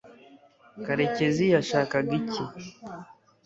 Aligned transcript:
karekezi 0.83 1.43
yashakaga 1.53 2.11
iki 2.19 2.43